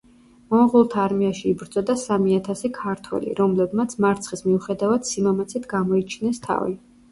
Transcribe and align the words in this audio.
მონღოლთა 0.51 1.01
არმიაში 1.09 1.45
იბრძოდა 1.51 1.95
სამი 2.03 2.33
ათასი 2.37 2.71
ქართველი, 2.79 3.35
რომლებმაც, 3.41 3.95
მარცხის 4.07 4.43
მიუხედევად, 4.49 5.09
სიმამაცით 5.13 5.71
გამოიჩინეს 5.77 6.45
თავი. 6.51 6.77